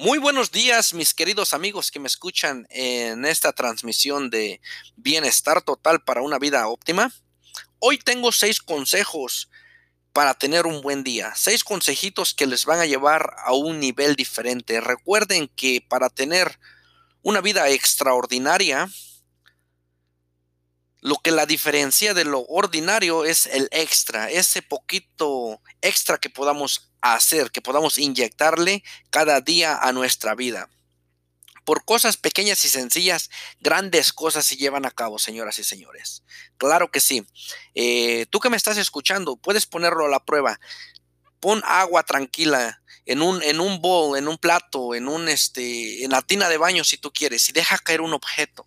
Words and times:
Muy 0.00 0.18
buenos 0.18 0.52
días, 0.52 0.94
mis 0.94 1.12
queridos 1.12 1.52
amigos 1.52 1.90
que 1.90 1.98
me 1.98 2.06
escuchan 2.06 2.68
en 2.70 3.24
esta 3.24 3.52
transmisión 3.52 4.30
de 4.30 4.60
Bienestar 4.94 5.60
Total 5.60 6.04
para 6.04 6.22
una 6.22 6.38
vida 6.38 6.68
óptima. 6.68 7.12
Hoy 7.80 7.98
tengo 7.98 8.30
seis 8.30 8.60
consejos 8.60 9.50
para 10.12 10.34
tener 10.34 10.66
un 10.66 10.82
buen 10.82 11.02
día, 11.02 11.32
seis 11.34 11.64
consejitos 11.64 12.32
que 12.32 12.46
les 12.46 12.64
van 12.64 12.78
a 12.78 12.86
llevar 12.86 13.34
a 13.44 13.54
un 13.54 13.80
nivel 13.80 14.14
diferente. 14.14 14.80
Recuerden 14.80 15.48
que 15.48 15.80
para 15.80 16.10
tener 16.10 16.60
una 17.22 17.40
vida 17.40 17.68
extraordinaria, 17.68 18.88
lo 21.00 21.16
que 21.16 21.32
la 21.32 21.44
diferencia 21.44 22.14
de 22.14 22.24
lo 22.24 22.42
ordinario 22.42 23.24
es 23.24 23.46
el 23.46 23.68
extra, 23.72 24.30
ese 24.30 24.62
poquito 24.62 25.60
extra 25.80 26.18
que 26.18 26.30
podamos 26.30 26.87
hacer, 27.00 27.50
que 27.50 27.62
podamos 27.62 27.98
inyectarle 27.98 28.82
cada 29.10 29.40
día 29.40 29.76
a 29.76 29.92
nuestra 29.92 30.34
vida. 30.34 30.68
Por 31.64 31.84
cosas 31.84 32.16
pequeñas 32.16 32.64
y 32.64 32.68
sencillas, 32.68 33.30
grandes 33.60 34.12
cosas 34.12 34.46
se 34.46 34.56
llevan 34.56 34.86
a 34.86 34.90
cabo, 34.90 35.18
señoras 35.18 35.58
y 35.58 35.64
señores. 35.64 36.22
Claro 36.56 36.90
que 36.90 37.00
sí. 37.00 37.26
Eh, 37.74 38.26
tú 38.30 38.40
que 38.40 38.48
me 38.48 38.56
estás 38.56 38.78
escuchando, 38.78 39.36
puedes 39.36 39.66
ponerlo 39.66 40.06
a 40.06 40.08
la 40.10 40.24
prueba. 40.24 40.58
Pon 41.40 41.62
agua 41.64 42.02
tranquila 42.04 42.82
en 43.04 43.22
un, 43.22 43.42
en 43.42 43.60
un 43.60 43.80
bowl, 43.80 44.16
en 44.16 44.28
un 44.28 44.38
plato, 44.38 44.94
en 44.94 45.08
un 45.08 45.28
este, 45.28 46.04
en 46.04 46.10
la 46.10 46.22
tina 46.22 46.48
de 46.48 46.56
baño 46.56 46.84
si 46.84 46.96
tú 46.96 47.12
quieres, 47.12 47.48
y 47.48 47.52
deja 47.52 47.78
caer 47.78 48.00
un 48.00 48.14
objeto 48.14 48.66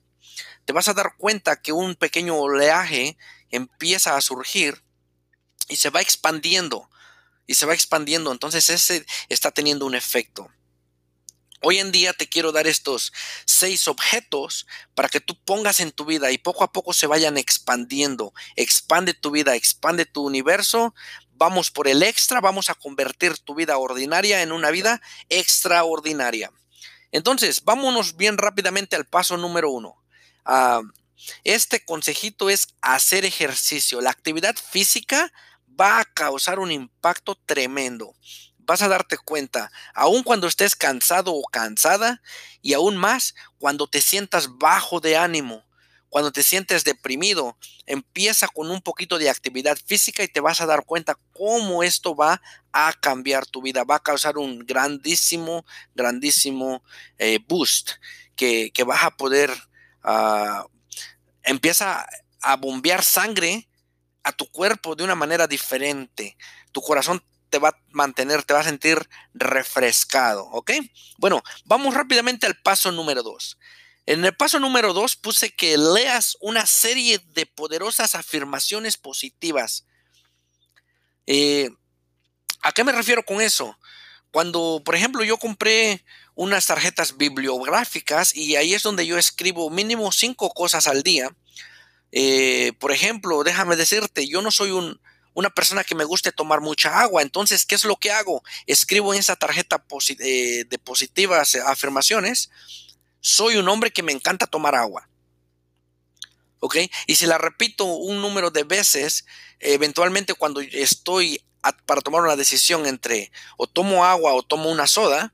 te 0.66 0.74
vas 0.74 0.88
a 0.88 0.94
dar 0.94 1.16
cuenta 1.18 1.62
que 1.62 1.74
un 1.74 1.96
pequeño 1.96 2.38
oleaje 2.38 3.18
empieza 3.50 4.16
a 4.16 4.22
surgir 4.22 4.84
y 5.68 5.78
se 5.78 5.90
va 5.90 6.02
expandiendo 6.02 6.90
y 7.52 7.54
se 7.54 7.66
va 7.66 7.74
expandiendo. 7.74 8.32
Entonces 8.32 8.70
ese 8.70 9.06
está 9.28 9.52
teniendo 9.52 9.86
un 9.86 9.94
efecto. 9.94 10.50
Hoy 11.62 11.80
en 11.80 11.92
día 11.92 12.14
te 12.14 12.30
quiero 12.30 12.54
dar 12.54 12.66
estos 12.66 13.12
seis 13.46 13.90
objetos 13.90 14.66
para 14.96 15.10
que 15.10 15.20
tú 15.20 15.38
pongas 15.44 15.82
en 15.82 15.92
tu 15.92 16.06
vida 16.06 16.32
y 16.32 16.38
poco 16.38 16.64
a 16.64 16.72
poco 16.72 16.94
se 16.94 17.08
vayan 17.08 17.38
expandiendo. 17.38 18.34
Expande 18.56 19.14
tu 19.14 19.32
vida, 19.32 19.56
expande 19.56 20.06
tu 20.06 20.26
universo. 20.26 20.96
Vamos 21.34 21.72
por 21.72 21.90
el 21.90 22.04
extra, 22.04 22.40
vamos 22.40 22.70
a 22.70 22.76
convertir 22.76 23.38
tu 23.38 23.54
vida 23.54 23.78
ordinaria 23.78 24.42
en 24.42 24.54
una 24.54 24.72
vida 24.72 25.02
extraordinaria. 25.28 26.54
Entonces, 27.12 27.66
vámonos 27.66 28.16
bien 28.16 28.38
rápidamente 28.38 28.96
al 28.96 29.06
paso 29.06 29.36
número 29.36 29.70
uno. 29.72 30.02
Ah, 30.46 30.82
este 31.44 31.84
consejito 31.84 32.50
es 32.50 32.70
hacer 32.82 33.26
ejercicio. 33.26 34.00
La 34.00 34.10
actividad 34.10 34.56
física 34.56 35.34
va 35.80 36.00
a 36.00 36.06
causar 36.06 36.60
un 36.60 36.72
impacto 36.72 37.36
tremendo. 37.46 38.14
Vas 38.60 38.82
a 38.82 38.88
darte 38.88 39.18
cuenta, 39.18 39.72
aun 39.94 40.24
cuando 40.24 40.48
estés 40.48 40.76
cansado 40.76 41.34
o 41.34 41.44
cansada, 41.44 42.22
y 42.62 42.74
aún 42.74 42.96
más 42.98 43.36
cuando 43.58 43.88
te 43.88 44.02
sientas 44.02 44.58
bajo 44.58 45.00
de 45.00 45.18
ánimo, 45.18 45.66
cuando 46.10 46.32
te 46.32 46.44
sientes 46.44 46.84
deprimido, 46.84 47.58
empieza 47.86 48.48
con 48.48 48.70
un 48.70 48.82
poquito 48.82 49.18
de 49.18 49.30
actividad 49.30 49.78
física 49.86 50.24
y 50.24 50.28
te 50.28 50.42
vas 50.42 50.62
a 50.62 50.66
dar 50.66 50.86
cuenta 50.86 51.18
cómo 51.34 51.84
esto 51.84 52.16
va 52.16 52.42
a 52.72 52.94
cambiar 52.94 53.46
tu 53.46 53.62
vida, 53.62 53.84
va 53.84 53.96
a 53.96 54.04
causar 54.04 54.38
un 54.38 54.60
grandísimo, 54.60 55.66
grandísimo 55.96 56.84
eh, 57.18 57.40
boost 57.48 57.92
que, 58.36 58.72
vas 58.86 59.04
a 59.04 59.12
poder 59.12 59.52
Ah, 60.04 60.66
empieza 61.44 62.08
a 62.42 62.56
bombear 62.56 63.04
sangre 63.04 63.70
a 64.24 64.32
tu 64.32 64.50
cuerpo 64.50 64.96
de 64.96 65.04
una 65.04 65.16
manera 65.16 65.48
diferente. 65.48 66.38
Tu 66.72 66.82
corazón 66.82 67.24
te 67.50 67.60
va 67.60 67.70
a 67.70 67.78
mantener, 67.90 68.44
te 68.44 68.54
va 68.54 68.62
a 68.62 68.64
sentir 68.64 69.08
refrescado, 69.34 70.46
¿ok? 70.52 70.72
Bueno, 71.18 71.44
vamos 71.66 71.94
rápidamente 71.94 72.48
al 72.48 72.56
paso 72.56 72.92
número 72.92 73.24
dos. 73.24 73.58
En 74.06 74.26
el 74.26 74.36
paso 74.36 74.60
número 74.60 74.94
dos 74.94 75.16
puse 75.16 75.54
que 75.54 75.78
leas 75.78 76.38
una 76.40 76.66
serie 76.66 77.20
de 77.34 77.46
poderosas 77.46 78.16
afirmaciones 78.16 78.98
positivas. 78.98 79.86
Eh, 81.28 81.70
¿A 82.62 82.72
qué 82.72 82.84
me 82.84 82.92
refiero 82.92 83.24
con 83.24 83.42
eso? 83.42 83.78
Cuando, 84.32 84.82
por 84.84 84.96
ejemplo, 84.96 85.24
yo 85.24 85.38
compré 85.38 86.04
unas 86.36 86.66
tarjetas 86.66 87.18
bibliográficas 87.18 88.36
y 88.36 88.56
ahí 88.56 88.74
es 88.74 88.84
donde 88.84 89.06
yo 89.06 89.18
escribo 89.18 89.70
mínimo 89.70 90.12
cinco 90.12 90.50
cosas 90.52 90.88
al 90.88 91.04
día. 91.04 91.30
Eh, 92.12 92.74
por 92.80 92.92
ejemplo, 92.92 93.44
déjame 93.44 93.76
decirte, 93.76 94.28
yo 94.28 94.42
no 94.42 94.52
soy 94.52 94.72
un, 94.72 95.00
una 95.34 95.50
persona 95.50 95.84
que 95.84 95.96
me 95.96 96.04
guste 96.04 96.32
tomar 96.32 96.62
mucha 96.62 97.00
agua, 97.00 97.22
entonces, 97.22 97.66
¿qué 97.66 97.76
es 97.76 97.86
lo 97.86 97.96
que 97.96 98.12
hago? 98.12 98.44
Escribo 98.68 99.14
en 99.14 99.20
esa 99.20 99.36
tarjeta 99.36 99.84
eh, 100.20 100.66
de 100.68 100.80
positivas 100.80 101.56
afirmaciones, 101.56 102.50
soy 103.22 103.58
un 103.58 103.70
hombre 103.70 103.92
que 103.92 104.04
me 104.04 104.12
encanta 104.12 104.48
tomar 104.48 104.76
agua. 104.76 105.08
¿Ok? 106.60 106.78
Y 107.08 107.16
si 107.16 107.26
la 107.26 107.40
repito 107.40 107.86
un 107.86 108.22
número 108.22 108.52
de 108.52 108.64
veces, 108.64 109.26
eventualmente 109.60 110.36
cuando 110.36 110.62
estoy 110.62 111.42
para 111.86 112.02
tomar 112.02 112.22
una 112.22 112.36
decisión 112.36 112.86
entre 112.86 113.32
o 113.58 113.68
tomo 113.68 114.06
agua 114.06 114.34
o 114.34 114.44
tomo 114.44 114.70
una 114.70 114.88
soda, 114.88 115.34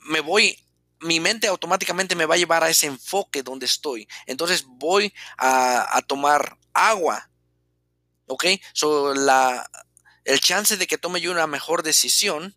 me 0.00 0.20
voy, 0.20 0.58
mi 1.00 1.20
mente 1.20 1.46
automáticamente 1.46 2.14
me 2.14 2.26
va 2.26 2.34
a 2.34 2.38
llevar 2.38 2.64
a 2.64 2.70
ese 2.70 2.86
enfoque 2.86 3.42
donde 3.42 3.66
estoy. 3.66 4.08
Entonces 4.26 4.64
voy 4.66 5.12
a, 5.38 6.02
tomar 6.06 6.58
agua. 6.72 7.30
¿Ok? 8.26 8.44
So, 8.72 9.14
la, 9.14 9.68
el 10.24 10.40
chance 10.40 10.76
de 10.76 10.86
que 10.86 10.98
tome 10.98 11.20
yo 11.20 11.30
una 11.30 11.46
mejor 11.46 11.82
decisión 11.82 12.56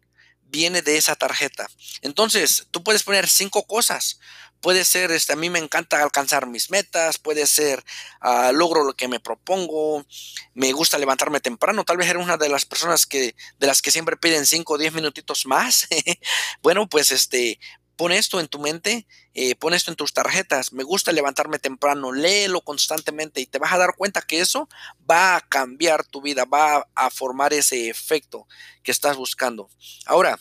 viene 0.49 0.81
de 0.81 0.97
esa 0.97 1.15
tarjeta. 1.15 1.67
Entonces, 2.01 2.67
tú 2.71 2.83
puedes 2.83 3.03
poner 3.03 3.27
cinco 3.27 3.65
cosas. 3.67 4.19
Puede 4.61 4.83
ser, 4.83 5.11
este, 5.11 5.33
a 5.33 5.35
mí 5.37 5.49
me 5.49 5.59
encanta 5.59 6.03
alcanzar 6.03 6.45
mis 6.45 6.69
metas, 6.69 7.17
puede 7.17 7.47
ser, 7.47 7.83
uh, 8.21 8.51
logro 8.51 8.83
lo 8.83 8.93
que 8.93 9.07
me 9.07 9.21
propongo, 9.21 10.05
me 10.53 10.73
gusta 10.73 10.97
levantarme 10.97 11.39
temprano, 11.39 11.85
tal 11.85 11.95
vez 11.95 12.09
eres 12.09 12.21
una 12.21 12.35
de 12.35 12.49
las 12.49 12.65
personas 12.65 13.05
que, 13.05 13.35
de 13.57 13.67
las 13.67 13.81
que 13.81 13.91
siempre 13.91 14.17
piden 14.17 14.45
5 14.45 14.73
o 14.73 14.77
10 14.77 14.93
minutitos 14.93 15.45
más. 15.45 15.87
bueno, 16.61 16.89
pues 16.89 17.11
este, 17.11 17.57
pon 17.99 18.13
esto 18.13 18.39
en 18.39 18.47
tu 18.47 18.59
mente, 18.59 19.05
eh, 19.33 19.55
pon 19.55 19.73
esto 19.73 19.91
en 19.91 19.97
tus 19.97 20.13
tarjetas, 20.13 20.71
me 20.71 20.83
gusta 20.83 21.11
levantarme 21.11 21.59
temprano, 21.59 22.13
léelo 22.13 22.61
constantemente 22.61 23.41
y 23.41 23.45
te 23.45 23.59
vas 23.59 23.73
a 23.73 23.77
dar 23.77 23.93
cuenta 23.97 24.21
que 24.21 24.39
eso 24.39 24.69
va 25.11 25.35
a 25.35 25.41
cambiar 25.41 26.05
tu 26.05 26.21
vida, 26.21 26.45
va 26.45 26.87
a 26.95 27.09
formar 27.09 27.51
ese 27.51 27.89
efecto 27.89 28.47
que 28.83 28.93
estás 28.93 29.17
buscando. 29.17 29.69
Ahora, 30.05 30.39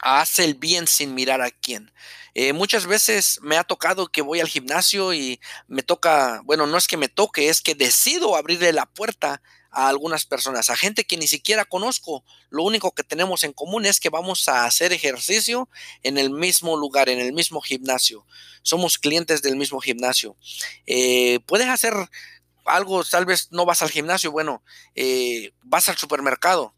haz 0.00 0.38
el 0.38 0.52
bien 0.52 0.86
sin 0.86 1.14
mirar 1.14 1.40
a 1.40 1.50
quién. 1.50 1.90
Eh, 2.34 2.52
muchas 2.52 2.84
veces 2.84 3.38
me 3.40 3.56
ha 3.56 3.64
tocado 3.64 4.08
que 4.08 4.20
voy 4.20 4.40
al 4.40 4.48
gimnasio 4.48 5.14
y 5.14 5.40
me 5.68 5.82
toca, 5.82 6.42
bueno, 6.44 6.66
no 6.66 6.76
es 6.76 6.88
que 6.88 6.98
me 6.98 7.08
toque, 7.08 7.48
es 7.48 7.62
que 7.62 7.74
decido 7.74 8.36
abrirle 8.36 8.74
la 8.74 8.84
puerta 8.84 9.40
a 9.76 9.88
algunas 9.88 10.24
personas, 10.24 10.70
a 10.70 10.76
gente 10.76 11.04
que 11.04 11.18
ni 11.18 11.28
siquiera 11.28 11.66
conozco. 11.66 12.24
Lo 12.48 12.62
único 12.62 12.92
que 12.92 13.04
tenemos 13.04 13.44
en 13.44 13.52
común 13.52 13.84
es 13.84 14.00
que 14.00 14.08
vamos 14.08 14.48
a 14.48 14.64
hacer 14.64 14.94
ejercicio 14.94 15.68
en 16.02 16.16
el 16.16 16.30
mismo 16.30 16.78
lugar, 16.78 17.10
en 17.10 17.20
el 17.20 17.34
mismo 17.34 17.60
gimnasio. 17.60 18.26
Somos 18.62 18.98
clientes 18.98 19.42
del 19.42 19.56
mismo 19.56 19.78
gimnasio. 19.80 20.34
Eh, 20.86 21.40
puedes 21.44 21.68
hacer 21.68 21.92
algo, 22.64 23.04
tal 23.04 23.26
vez 23.26 23.48
no 23.52 23.66
vas 23.66 23.82
al 23.82 23.90
gimnasio, 23.90 24.32
bueno, 24.32 24.62
eh, 24.94 25.52
vas 25.62 25.90
al 25.90 25.98
supermercado 25.98 26.74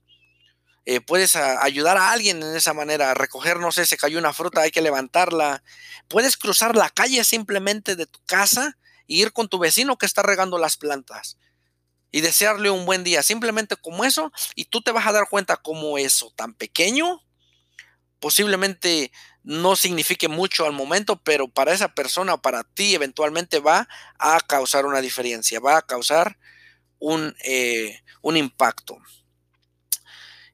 eh, 0.91 1.03
puedes 1.03 1.37
ayudar 1.37 1.99
a 1.99 2.13
alguien 2.13 2.43
en 2.43 2.57
esa 2.57 2.73
manera, 2.73 3.13
recoger, 3.13 3.59
no 3.61 3.71
sé, 3.73 3.85
se 3.85 3.99
cayó 3.99 4.19
una 4.19 4.33
fruta, 4.33 4.63
hay 4.63 4.71
que 4.71 4.81
levantarla. 4.81 5.63
Puedes 6.09 6.39
cruzar 6.39 6.75
la 6.77 6.89
calle 6.89 7.23
simplemente 7.25 7.95
de 7.95 8.07
tu 8.07 8.19
casa 8.25 8.79
e 9.07 9.17
ir 9.17 9.35
con 9.35 9.49
tu 9.49 9.59
vecino 9.59 9.99
que 9.99 10.07
está 10.07 10.23
regando 10.23 10.57
las 10.57 10.79
plantas 10.79 11.37
y 12.11 12.21
desearle 12.21 12.71
un 12.71 12.87
buen 12.87 13.05
día, 13.05 13.23
simplemente 13.23 13.77
como 13.77 14.05
eso, 14.05 14.33
y 14.55 14.65
tú 14.67 14.81
te 14.81 14.93
vas 14.93 15.07
a 15.07 15.13
dar 15.13 15.29
cuenta 15.29 15.57
como 15.57 15.99
eso 15.99 16.33
tan 16.37 16.55
pequeño 16.55 17.23
posiblemente 18.21 19.13
no 19.43 19.77
signifique 19.77 20.29
mucho 20.29 20.67
al 20.67 20.73
momento, 20.73 21.17
pero 21.23 21.49
para 21.49 21.73
esa 21.73 21.95
persona 21.95 22.37
para 22.37 22.65
ti 22.65 22.95
eventualmente 22.95 23.61
va 23.61 23.89
a 24.19 24.41
causar 24.41 24.87
una 24.87 25.01
diferencia, 25.01 25.61
va 25.61 25.79
a 25.79 25.87
causar 25.87 26.39
un, 26.99 27.35
eh, 27.45 28.03
un 28.23 28.37
impacto. 28.37 28.99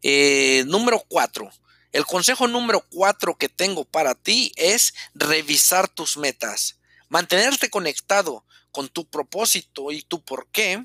Eh, 0.03 0.65
número 0.67 1.03
cuatro. 1.09 1.51
El 1.91 2.05
consejo 2.05 2.47
número 2.47 2.85
cuatro 2.91 3.37
que 3.37 3.49
tengo 3.49 3.85
para 3.85 4.15
ti 4.15 4.53
es 4.56 4.95
revisar 5.15 5.89
tus 5.89 6.17
metas. 6.17 6.79
Mantenerte 7.09 7.71
conectado 7.71 8.45
con 8.71 8.89
tu 8.89 9.09
propósito 9.09 9.93
y 9.93 10.03
tu 10.03 10.23
por 10.23 10.49
qué 10.51 10.83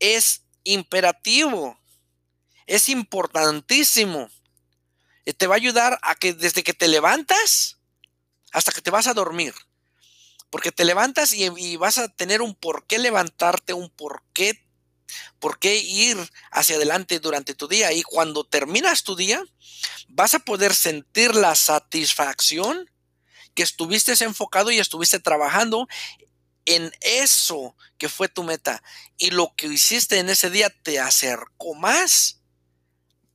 es 0.00 0.42
imperativo. 0.64 1.78
Es 2.66 2.88
importantísimo. 2.88 4.28
Eh, 5.24 5.32
te 5.32 5.46
va 5.46 5.54
a 5.54 5.56
ayudar 5.56 5.98
a 6.02 6.14
que 6.14 6.32
desde 6.32 6.62
que 6.62 6.74
te 6.74 6.88
levantas 6.88 7.78
hasta 8.52 8.72
que 8.72 8.80
te 8.80 8.90
vas 8.90 9.06
a 9.06 9.14
dormir. 9.14 9.54
Porque 10.50 10.72
te 10.72 10.84
levantas 10.84 11.32
y, 11.32 11.76
vas 11.76 11.98
a 11.98 12.08
tener 12.08 12.40
un 12.40 12.54
por 12.54 12.86
qué 12.86 12.98
levantarte, 12.98 13.72
un 13.72 13.90
por 13.90 14.22
qué 14.32 14.64
por 15.38 15.58
qué 15.58 15.76
ir 15.76 16.16
hacia 16.50 16.76
adelante 16.76 17.20
durante 17.20 17.54
tu 17.54 17.68
día. 17.68 17.92
Y 17.92 18.02
cuando 18.02 18.44
terminas 18.44 19.04
tu 19.04 19.14
día, 19.14 19.44
vas 20.08 20.34
a 20.34 20.40
poder 20.40 20.74
sentir 20.74 21.34
la 21.36 21.54
satisfacción 21.54 22.90
que 23.54 23.62
estuviste 23.62 24.12
enfocado 24.24 24.70
y 24.70 24.78
estuviste 24.78 25.20
trabajando 25.20 25.88
en 26.66 26.92
eso 27.00 27.74
que 27.98 28.08
fue 28.08 28.28
tu 28.28 28.42
meta. 28.42 28.82
Y 29.16 29.30
lo 29.30 29.54
que 29.56 29.66
hiciste 29.66 30.18
en 30.18 30.28
ese 30.28 30.50
día 30.50 30.70
te 30.82 31.00
acercó 31.00 31.74
más 31.74 32.40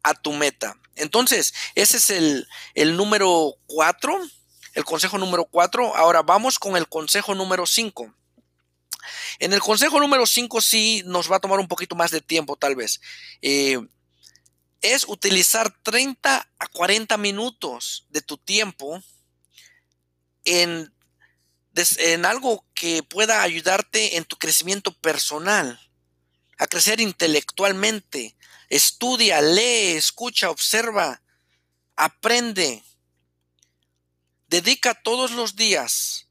a 0.04 0.14
tu 0.14 0.34
meta. 0.34 0.78
Entonces, 0.96 1.54
ese 1.76 1.98
es 1.98 2.10
el, 2.10 2.48
el 2.76 2.96
número 2.96 3.56
cuatro, 3.66 4.20
el 4.74 4.84
consejo 4.84 5.18
número 5.18 5.46
cuatro. 5.46 5.96
Ahora 5.96 6.22
vamos 6.22 6.60
con 6.60 6.78
el 6.78 6.88
consejo 6.88 7.34
número 7.34 7.66
cinco. 7.66 8.14
En 9.40 9.54
el 9.54 9.60
consejo 9.60 10.00
número 10.00 10.26
5 10.26 10.62
sí 10.62 11.02
nos 11.06 11.32
va 11.32 11.38
a 11.38 11.40
tomar 11.40 11.60
un 11.60 11.68
poquito 11.68 11.96
más 11.96 12.12
de 12.12 12.22
tiempo 12.22 12.56
tal 12.56 12.76
vez. 12.76 13.02
Eh, 13.42 13.80
es 14.82 15.08
utilizar 15.08 15.72
30 15.84 16.50
a 16.60 16.68
40 16.68 17.18
minutos 17.18 18.06
de 18.10 18.22
tu 18.22 18.38
tiempo 18.38 19.02
en, 20.44 20.94
en 21.76 22.26
algo 22.26 22.66
que 22.74 23.04
pueda 23.04 23.42
ayudarte 23.42 24.18
en 24.18 24.26
tu 24.26 24.38
crecimiento 24.38 24.94
personal, 24.94 25.80
a 26.58 26.68
crecer 26.68 27.00
intelectualmente. 27.00 28.36
Estudia, 28.70 29.42
lee, 29.42 29.98
escucha, 29.98 30.50
observa, 30.50 31.22
aprende. 31.96 32.84
Dedica 34.48 34.94
todos 34.94 35.32
los 35.32 35.56
días 35.56 36.28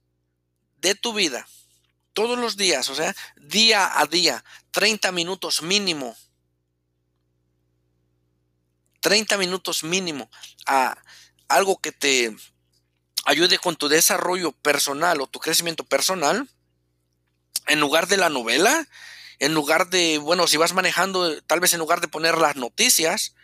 de 0.76 0.94
tu 0.94 1.12
vida 1.12 1.46
todos 2.12 2.38
los 2.38 2.56
días, 2.56 2.88
o 2.88 2.94
sea, 2.94 3.14
día 3.36 3.98
a 3.98 4.06
día, 4.06 4.44
30 4.72 5.12
minutos 5.12 5.62
mínimo. 5.62 6.16
30 9.00 9.38
minutos 9.38 9.82
mínimo 9.82 10.30
a 10.66 11.02
algo 11.48 11.78
que 11.80 11.92
te 11.92 12.36
ayude 13.24 13.58
con 13.58 13.76
tu 13.76 13.88
desarrollo 13.88 14.52
personal 14.52 15.20
o 15.20 15.26
tu 15.26 15.38
crecimiento 15.38 15.84
personal, 15.84 16.48
en 17.66 17.80
lugar 17.80 18.08
de 18.08 18.16
la 18.16 18.28
novela, 18.28 18.88
en 19.38 19.54
lugar 19.54 19.90
de, 19.90 20.18
bueno, 20.18 20.46
si 20.46 20.56
vas 20.56 20.74
manejando, 20.74 21.40
tal 21.42 21.60
vez 21.60 21.72
en 21.72 21.80
lugar 21.80 22.00
de 22.00 22.08
poner 22.08 22.38
las 22.38 22.56
noticias, 22.56 23.34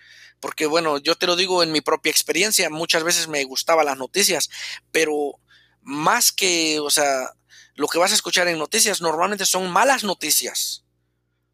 porque 0.40 0.67
bueno, 0.67 0.99
yo 0.99 1.14
te 1.14 1.26
lo 1.26 1.37
digo 1.37 1.62
en 1.62 1.73
mi 1.73 1.81
propia 1.81 2.11
experiencia, 2.11 2.69
muchas 2.70 3.02
veces 3.05 3.28
me 3.28 3.44
gustaban 3.44 3.87
las 3.87 3.96
noticias, 3.96 4.50
pero 4.93 5.40
más 5.82 6.32
que, 6.32 6.81
o 6.81 6.90
sea, 6.90 7.31
lo 7.75 7.88
que 7.88 7.99
vas 7.99 8.12
a 8.12 8.14
escuchar 8.14 8.49
en 8.49 8.58
noticias 8.58 9.00
normalmente 9.00 9.46
son 9.46 9.70
malas 9.70 10.05
noticias. 10.05 10.85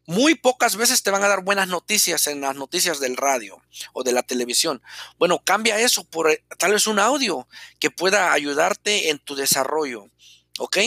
Muy 0.05 0.35
pocas 0.35 0.75
veces 0.75 1.01
te 1.01 1.11
van 1.11 1.23
a 1.23 1.29
dar 1.29 1.43
buenas 1.43 1.69
noticias 1.69 2.27
en 2.27 2.41
las 2.41 2.55
noticias 2.55 2.99
del 2.99 3.15
radio 3.15 3.61
o 3.93 4.03
de 4.03 4.11
la 4.11 4.23
televisión. 4.23 4.81
Bueno, 5.17 5.41
cambia 5.43 5.79
eso 5.79 6.03
por 6.03 6.29
eh, 6.29 6.43
tal 6.57 6.73
vez 6.73 6.87
un 6.87 6.99
audio 6.99 7.47
que 7.79 7.89
pueda 7.89 8.33
ayudarte 8.33 9.09
en 9.09 9.19
tu 9.19 9.35
desarrollo. 9.35 10.09
¿Ok? 10.59 10.77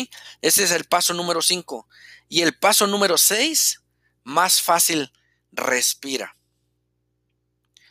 Ese 0.42 0.64
es 0.64 0.70
el 0.70 0.84
paso 0.84 1.14
número 1.14 1.40
5. 1.40 1.88
Y 2.28 2.42
el 2.42 2.56
paso 2.58 2.86
número 2.86 3.16
6, 3.16 3.80
más 4.22 4.60
fácil, 4.60 5.10
respira. 5.50 6.36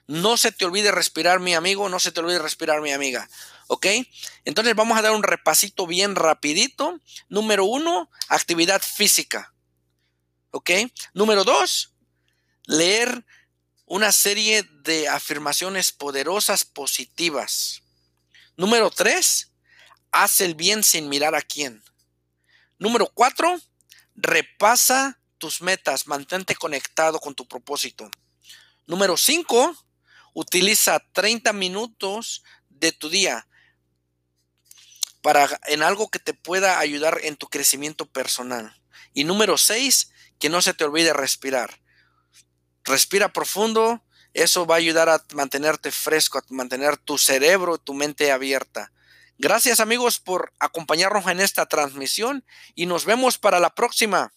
No 0.07 0.37
se 0.37 0.51
te 0.51 0.65
olvide 0.65 0.91
respirar, 0.91 1.39
mi 1.39 1.55
amigo, 1.55 1.89
no 1.89 1.99
se 1.99 2.11
te 2.11 2.19
olvide 2.19 2.37
respirar, 2.37 2.81
mi 2.81 2.91
amiga. 2.91 3.27
¿Ok? 3.67 3.87
Entonces 4.45 4.75
vamos 4.75 4.97
a 4.97 5.01
dar 5.01 5.13
un 5.13 5.23
repasito 5.23 5.87
bien 5.87 6.15
rapidito. 6.15 6.99
Número 7.29 7.65
uno, 7.65 8.11
actividad 8.29 8.81
física. 8.83 9.54
Número 11.13 11.43
dos, 11.43 11.93
leer 12.65 13.25
una 13.85 14.11
serie 14.11 14.63
de 14.63 15.07
afirmaciones 15.07 15.91
poderosas 15.91 16.65
positivas. 16.65 17.83
Número 18.57 18.89
tres, 18.89 19.51
haz 20.11 20.41
el 20.41 20.55
bien 20.55 20.83
sin 20.83 21.09
mirar 21.09 21.35
a 21.35 21.41
quién. 21.41 21.83
Número 22.79 23.07
cuatro, 23.13 23.59
repasa 24.15 25.19
tus 25.37 25.61
metas, 25.61 26.07
mantente 26.07 26.55
conectado 26.55 27.19
con 27.19 27.35
tu 27.35 27.47
propósito. 27.47 28.09
Número 28.87 29.17
cinco, 29.17 29.75
utiliza 30.33 30.99
30 31.13 31.53
minutos 31.53 32.43
de 32.69 32.91
tu 32.91 33.09
día 33.09 33.47
para 35.21 35.59
en 35.65 35.81
algo 35.81 36.09
que 36.09 36.19
te 36.19 36.33
pueda 36.33 36.79
ayudar 36.79 37.19
en 37.23 37.35
tu 37.35 37.47
crecimiento 37.47 38.05
personal. 38.05 38.79
Y 39.13 39.23
número 39.23 39.57
seis, 39.57 40.11
que 40.39 40.49
no 40.49 40.61
se 40.61 40.73
te 40.73 40.83
olvide 40.83 41.13
respirar. 41.13 41.81
Respira 42.83 43.33
profundo, 43.33 44.03
eso 44.33 44.65
va 44.65 44.75
a 44.75 44.77
ayudar 44.77 45.09
a 45.09 45.23
mantenerte 45.33 45.91
fresco, 45.91 46.37
a 46.37 46.43
mantener 46.49 46.97
tu 46.97 47.17
cerebro, 47.17 47.77
tu 47.77 47.93
mente 47.93 48.31
abierta. 48.31 48.91
Gracias 49.37 49.79
amigos 49.79 50.19
por 50.19 50.53
acompañarnos 50.59 51.27
en 51.27 51.39
esta 51.39 51.65
transmisión 51.65 52.45
y 52.75 52.85
nos 52.85 53.05
vemos 53.05 53.37
para 53.37 53.59
la 53.59 53.73
próxima. 53.73 54.34